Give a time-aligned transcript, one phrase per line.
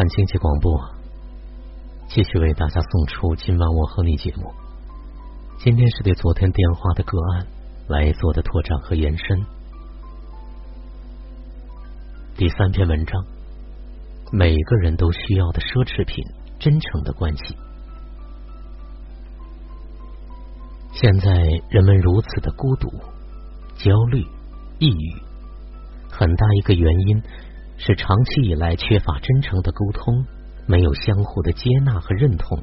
[0.00, 0.80] 汉经济广播
[2.08, 4.50] 继续为大家送出今晚我和你节目。
[5.58, 7.46] 今天是对昨天电话的个案
[7.86, 9.44] 来做的拓展和延伸。
[12.34, 13.22] 第三篇文章：
[14.32, 16.24] 每个人都需要的奢侈品——
[16.58, 17.54] 真诚的关系。
[20.94, 21.30] 现在
[21.68, 22.88] 人们如此的孤独、
[23.76, 24.24] 焦虑、
[24.78, 25.22] 抑郁，
[26.10, 27.22] 很大一个原因。
[27.82, 30.26] 是长期以来缺乏真诚的沟通，
[30.66, 32.58] 没有相互的接纳和认同。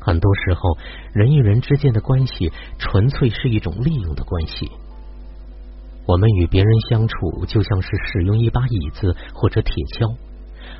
[0.00, 0.76] 很多时候，
[1.12, 4.68] 人与人之间的关系纯粹是一种利用的关系。
[6.04, 10.16] 我们与别人相处，就像是使用一把椅子或者铁锹，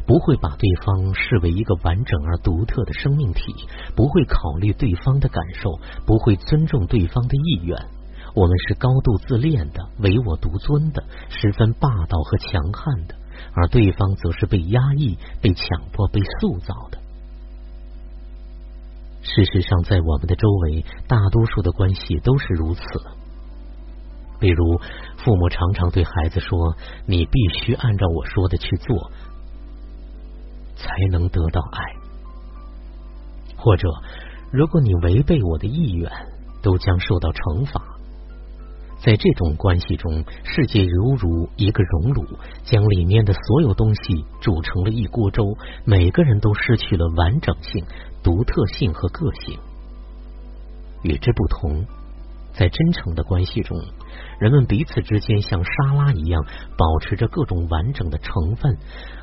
[0.04, 3.54] 不会把对方视为一个完整而独特的生命体，
[3.94, 7.78] 不会考虑对方的感受，不会尊重对方的意愿。
[8.38, 13.16] 我们是高度自恋的、唯我独尊的、十分霸道和强悍的，
[13.52, 16.98] 而对方则是被压抑、被强迫、被塑造的。
[19.22, 22.82] 事实上，在我们的周围，大多数的关系都是如此。
[24.38, 24.78] 比如，
[25.16, 29.10] 父母常常对孩子说：“你必须按照我说的去做，
[30.76, 31.82] 才能得到爱。”
[33.58, 33.88] 或者，
[34.52, 36.08] 如果你违背我的意愿，
[36.62, 37.97] 都将受到惩罚。
[39.00, 42.24] 在这种关系中，世界犹如一个熔炉，
[42.64, 45.44] 将里面的所有东西煮成了一锅粥。
[45.84, 47.84] 每个人都失去了完整性、
[48.24, 49.58] 独特性和个性。
[51.04, 51.86] 与之不同，
[52.52, 53.78] 在真诚的关系中，
[54.40, 56.44] 人们彼此之间像沙拉一样，
[56.76, 58.76] 保持着各种完整的成分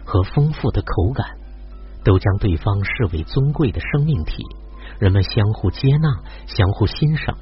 [0.05, 1.27] 和丰富的口感，
[2.05, 4.41] 都将对方视为尊贵的生命体。
[4.99, 7.37] 人们相互接纳，相互欣赏。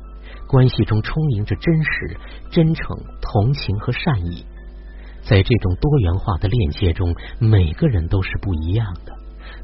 [0.54, 2.16] 关系中充盈着真实、
[2.52, 4.46] 真诚、同情和善意，
[5.24, 9.16] 在这种多元化的链接中，每个人都是不一样的，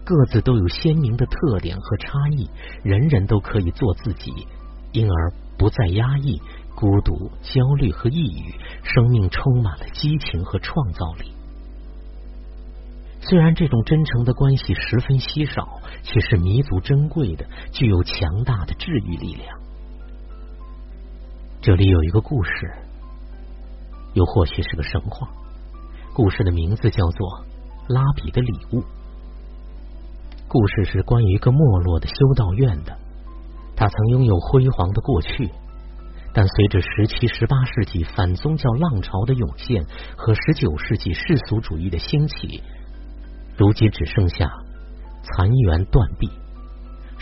[0.03, 2.49] 各自都有鲜明的特点和差异，
[2.81, 4.31] 人人都可以做自己，
[4.91, 6.41] 因而不再压抑、
[6.73, 11.31] 孤独、焦虑和抑郁，生命充满了激情和创造力。
[13.21, 15.67] 虽然这种真诚的关系十分稀少，
[16.01, 19.68] 却是弥足珍贵的，具有强大的治愈力量。
[21.61, 22.51] 这里有一个故事，
[24.13, 25.27] 又或许是个神话。
[26.13, 27.27] 故事的名字叫做
[27.93, 28.79] 《拉比的礼物》。
[30.47, 32.97] 故事是关于一个没落的修道院的，
[33.75, 35.49] 他曾拥有辉煌的过去，
[36.33, 42.63] 但随着十七、十八世纪反宗教浪潮的涌现和十九世纪世俗主义的兴起，
[43.57, 44.49] 如今只剩下
[45.23, 46.29] 残垣断壁。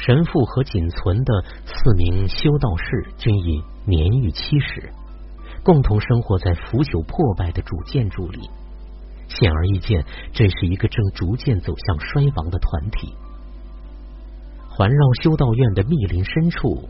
[0.07, 4.89] 神父和仅存的四名修道士均已年逾七十，
[5.65, 8.49] 共同生活在腐朽破败的主建筑里。
[9.27, 13.13] 显而易见，这是一个正逐渐走向衰亡的团体。
[14.69, 16.87] 环绕修道院的密林深处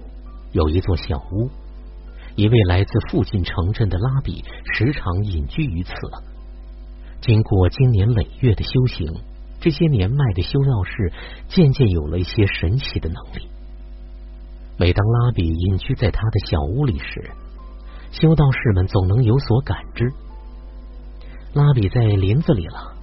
[0.51, 1.49] 有一座小屋，
[2.35, 4.45] 一位来自附近城镇的拉比
[4.75, 5.91] 时常隐居于此。
[7.21, 9.11] 经过经年累月的修行。
[9.67, 11.11] 这些年迈的修道士
[11.49, 13.49] 渐渐有了一些神奇的能力。
[14.79, 17.31] 每当拉比隐居在他的小屋里时，
[18.11, 20.09] 修道士们总能有所感知。
[21.53, 22.95] 拉比在林子里了，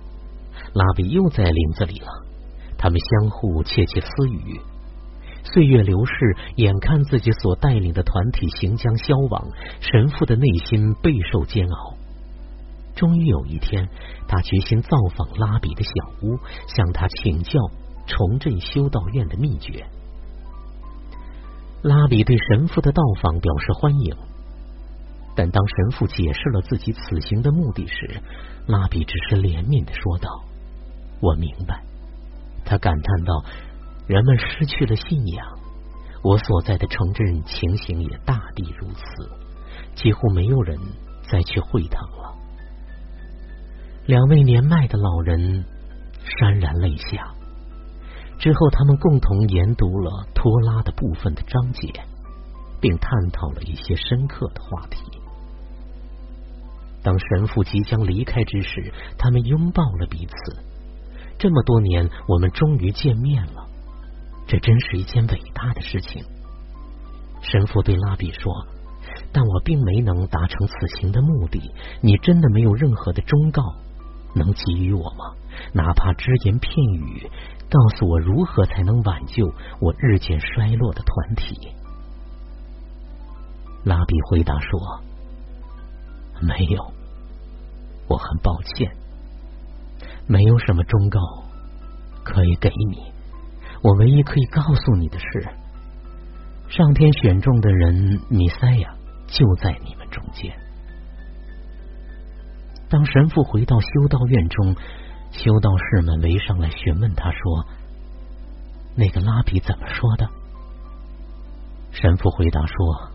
[0.73, 2.09] 拉比又在林子里了，
[2.79, 4.59] 他们相互窃窃私语。
[5.43, 6.15] 岁月流逝，
[6.57, 9.51] 眼看自己所带领的团体行将消亡，
[9.81, 11.99] 神父的内心备受煎熬。
[12.95, 13.89] 终于有一天，
[14.29, 15.91] 他决心造访拉比的小
[16.23, 16.39] 屋，
[16.69, 17.61] 向他请教
[18.07, 19.85] 重振修道院的秘诀。
[21.83, 24.17] 拉比对神父的到访表示欢迎，
[25.37, 28.23] 但当神父解释了自己此行的目的时，
[28.67, 30.31] 拉比只是怜悯的说道
[31.21, 31.83] ：“我明白。”
[32.65, 33.45] 他感叹道
[34.09, 35.47] ：“人们失去了信仰，
[36.23, 39.03] 我所在的城镇情形也大抵如此，
[39.95, 40.79] 几乎没有人
[41.31, 42.34] 再去会堂了。”
[44.07, 45.65] 两位年迈的老人
[46.39, 47.33] 潸然泪下。
[48.39, 51.91] 之后，他们共同研读了托拉的部分的章节，
[52.83, 55.01] 并探讨了一些深刻的话题。
[57.03, 60.63] 当神父即将离开之时，他们拥抱了彼此。
[61.39, 63.67] 这么多年，我们终于见面了，
[64.47, 66.23] 这真是一件伟大的事情。
[67.41, 68.53] 神父对拉比说
[69.33, 71.73] ：“但我并没能达成此行的目的。
[72.03, 73.63] 你真的没有任何的忠告？”
[74.35, 75.35] 能给予我吗？
[75.73, 77.31] 哪怕只言片语，
[77.71, 79.47] 告诉我如何才能挽救
[79.81, 81.73] 我日渐衰落的团体？
[83.85, 85.03] 拉比回答说
[86.43, 86.93] ：“没有，
[88.09, 88.91] 我很抱歉。”
[90.27, 91.21] 没有什么忠告
[92.25, 93.13] 可以给你。
[93.83, 95.49] 我唯一可以告诉你的是，
[96.71, 98.97] 上天选中的人米塞亚
[99.27, 100.59] 就在你们中间。
[102.89, 104.77] 当神父回到修道院中，
[105.33, 107.67] 修道士们围上来询问他说
[108.95, 110.29] ：“那个拉比怎么说的？”
[111.91, 113.11] 神父回答说：“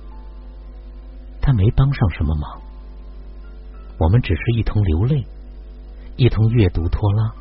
[1.42, 2.62] 他没帮上什么忙，
[4.00, 5.26] 我们只是一同流泪，
[6.18, 7.34] 一同阅读托拉，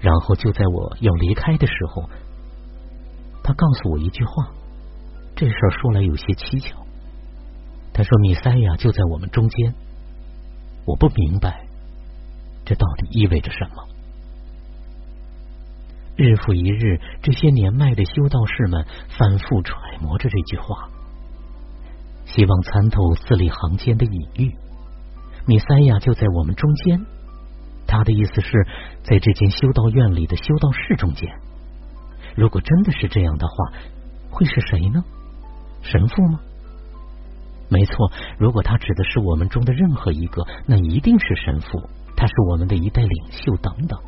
[0.00, 2.08] 然后就在我要离开的时候。”
[3.42, 4.48] 他告诉我一句话，
[5.36, 6.74] 这事儿说来有些蹊跷。
[7.92, 9.74] 他说：“米塞亚就在我们中间。”
[10.86, 11.63] 我不明白
[12.64, 13.88] 这到底意味着什么。
[16.16, 18.86] 日复一日，这些年迈的修道士们
[19.18, 20.88] 反复揣摩着这句话，
[22.24, 24.54] 希望参透字里行间的隐喻。
[25.46, 27.04] 米塞亚就在我们中间，
[27.86, 28.66] 他的意思是
[29.02, 31.36] 在这间修道院里的修道士中间。
[32.36, 33.54] 如果真的是这样的话，
[34.30, 35.04] 会是谁呢？
[35.82, 36.40] 神父吗？
[37.68, 41.90] 没错，如果他指的是我们中的任何一个，那一定是神父。
[42.24, 44.00] 他是我们的一代领袖，等等。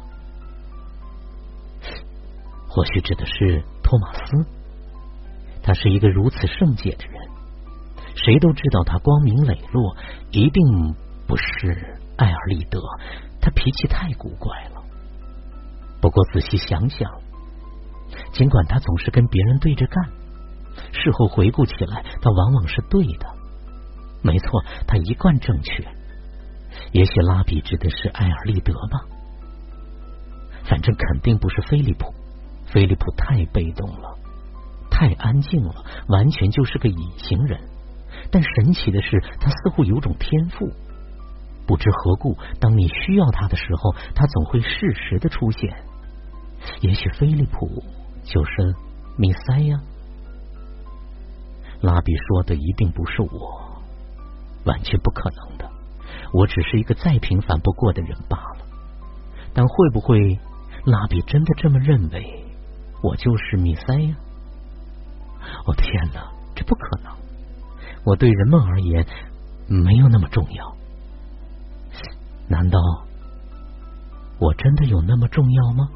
[2.66, 4.46] 或许指的是托马斯，
[5.62, 7.14] 他是一个如此圣洁的人，
[8.14, 9.94] 谁都知道他光明磊落，
[10.30, 10.94] 一定
[11.28, 12.80] 不是艾尔利德。
[13.38, 14.82] 他脾气太古怪了。
[16.00, 17.10] 不过仔细想想。
[18.32, 20.02] 尽管他总是跟别人对着干，
[20.90, 23.26] 事后回顾起来，他往往是对的。
[24.22, 25.84] 没错，他一贯正确。
[26.93, 29.00] 也许拉比指的是埃尔利德吧，
[30.64, 32.12] 反正肯定不是菲利普。
[32.67, 34.19] 菲利普太被动了，
[34.90, 37.61] 太安静了，完全就是个隐形人。
[38.31, 40.69] 但神奇的是，他似乎有种天赋。
[41.67, 45.84] 不知何故，当你需要他的时候，他总会适时的出现。
[46.81, 47.82] 也许菲利普。
[48.29, 48.75] 就是
[49.17, 49.79] 米塞呀，
[51.81, 53.84] 拉比说的一定不是我，
[54.64, 55.70] 完全不可能的。
[56.32, 58.67] 我只是一个再平凡不过的人罢了。
[59.55, 60.38] 但会不会
[60.84, 62.44] 拉比真的这么认为？
[63.02, 64.17] 我就是米塞呀？
[65.67, 67.12] 我天哪，这不可能！
[68.05, 69.06] 我对人们而言
[69.69, 70.76] 没有那么重要。
[72.49, 72.79] 难道
[74.38, 75.88] 我真的有那么重要吗？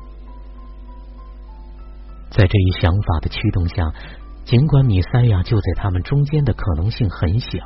[2.31, 3.93] 在这一想法的驱动下，
[4.45, 7.59] 尽管米塞亚就在他们中间的可能性很小，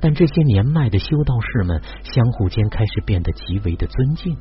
[0.00, 4.36] 但这些年迈的修道士们相互间开始变得极为的尊敬。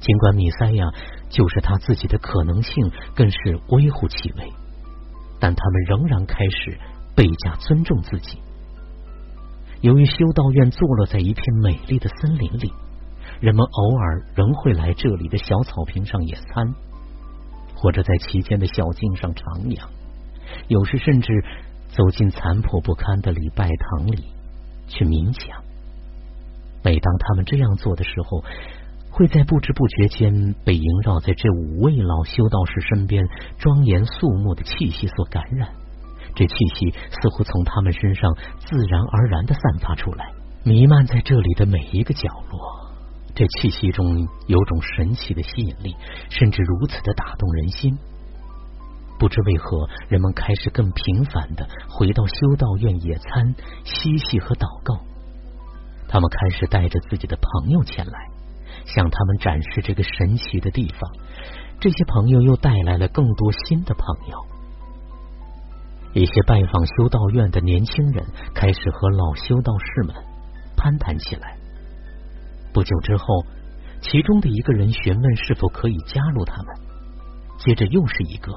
[0.00, 0.92] 尽管米塞亚
[1.28, 4.52] 就是他自己的可能性更是微乎其微，
[5.40, 6.78] 但他们仍然开始
[7.14, 8.38] 倍加尊重自己。
[9.80, 12.72] 由于修道院坐落在一片美丽的森林里，
[13.40, 16.74] 人们偶尔仍会来这里的小草坪上野餐。
[17.76, 19.78] 或者在其间的小径上徜徉，
[20.68, 21.44] 有时甚至
[21.88, 24.24] 走进残破不堪的礼拜堂里
[24.86, 25.62] 去冥想。
[26.82, 28.44] 每当他们这样做的时候，
[29.10, 33.24] 会在不知不觉间被萦绕在这五位老修道士身边
[33.58, 35.68] 庄严肃穆的气息所感染。
[36.34, 40.32] 这气息似乎从他们身上自然而然的散发出来，
[40.64, 42.58] 弥漫在这里的每一个角落。
[43.36, 45.94] 这气息中有种神奇的吸引力，
[46.28, 47.96] 甚至如此的打动人心。
[49.24, 55.00] 不知为何，人们开始更频繁的回到修道院野餐、嬉戏和祷告。
[56.06, 58.18] 他们开始带着自己的朋友前来，
[58.84, 61.10] 向他们展示这个神奇的地方。
[61.80, 64.36] 这些朋友又带来了更多新的朋友。
[66.12, 70.14] 一些拜访修道院的年轻人开始和老修道士们
[70.76, 71.56] 攀谈起来。
[72.74, 73.24] 不久之后，
[74.02, 76.76] 其中的一个人询问是否可以加入他们，
[77.56, 78.52] 接着又是一个，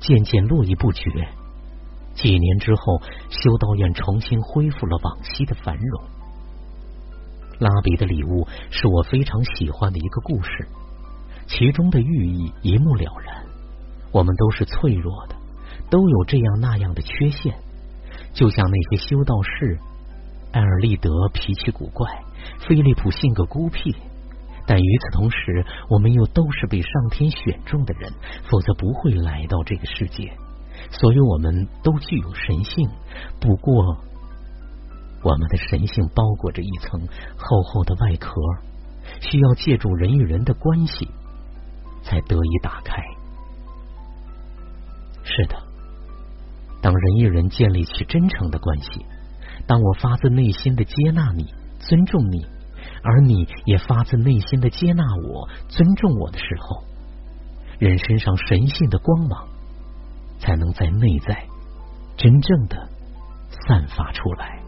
[0.00, 1.04] 渐渐络绎不绝。
[2.14, 6.02] 几年之后，修道院重新恢复了往昔的繁荣。
[7.60, 10.68] 拉比的礼物是我非常喜欢的一个故事，
[11.46, 13.44] 其中的寓意一目了然。
[14.12, 15.36] 我们都是脆弱的，
[15.88, 17.54] 都有这样那样的缺陷，
[18.32, 19.78] 就像那些修道士。
[20.52, 22.24] 埃尔利德脾气古怪，
[22.66, 23.94] 菲利普性格孤僻，
[24.66, 28.12] 但与此同时，我们又都是被上天选中的人，
[28.50, 30.32] 否则不会来到这个世界。
[30.90, 32.88] 所以，我们都具有神性，
[33.40, 33.96] 不过
[35.22, 37.00] 我们的神性包裹着一层
[37.36, 38.32] 厚厚的外壳，
[39.20, 41.08] 需要借助人与人的关系
[42.02, 43.02] 才得以打开。
[45.22, 45.56] 是的，
[46.80, 49.04] 当人与人建立起真诚的关系。
[49.66, 51.44] 当我发自内心的接纳你、
[51.78, 52.46] 尊重你，
[53.02, 56.84] 而你也发自内心的接纳我、尊重我的时候，
[57.78, 59.48] 人身上神性的光芒
[60.38, 61.46] 才能在内在
[62.16, 62.88] 真正的
[63.66, 64.60] 散发出来。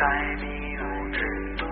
[0.00, 0.44] 在迷
[0.78, 1.18] 雾之
[1.58, 1.62] 都，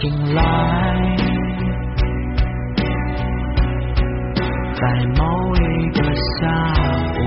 [0.00, 1.35] 醒来，
[4.86, 5.24] 在某
[5.56, 5.58] 一
[5.98, 6.46] 个下
[7.16, 7.18] 午，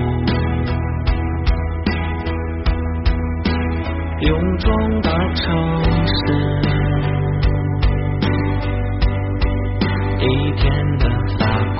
[4.21, 4.23] 臃
[4.59, 4.65] 肿
[5.01, 5.43] 的城
[6.07, 6.17] 市。
[10.21, 10.23] 一
[10.55, 10.63] 天
[10.99, 11.03] 的
[11.37, 11.41] 发
[11.75, 11.79] 枯，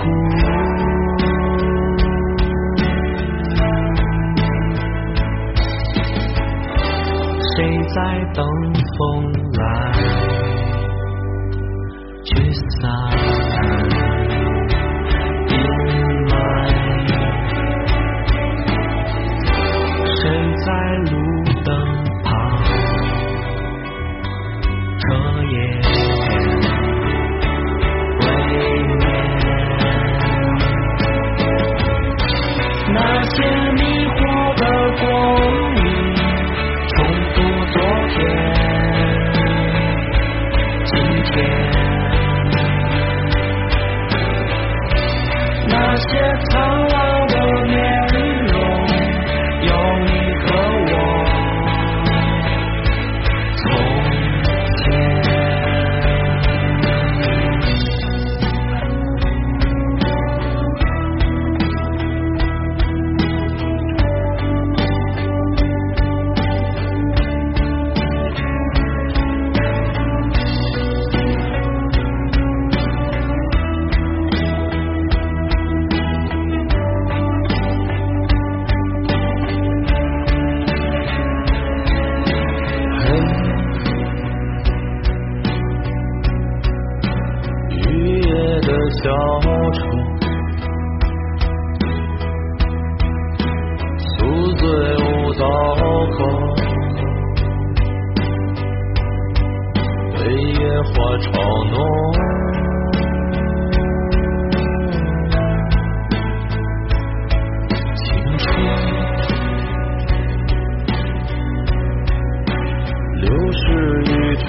[7.56, 7.58] 谁
[7.96, 7.98] 在
[8.34, 8.38] 等
[8.98, 9.00] 风
[9.54, 9.64] 来？
[12.26, 12.30] 驱
[12.82, 12.84] 散。
[21.06, 21.29] 路
[89.10, 89.82] 夜的小城，
[93.98, 94.08] 宿
[94.56, 94.62] 醉
[94.98, 95.44] 无刀
[96.12, 96.18] 口，
[100.14, 100.20] 被
[100.54, 101.28] 野花嘲
[101.72, 101.74] 弄。
[107.96, 108.06] 青
[108.38, 108.46] 春
[113.16, 113.58] 流逝
[114.02, 114.12] 于
[114.46, 114.48] 君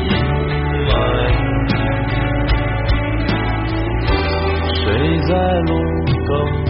[0.00, 0.12] 阴
[0.86, 0.92] 霾？
[4.74, 4.84] 谁
[5.28, 5.70] 在路
[6.26, 6.61] 灯？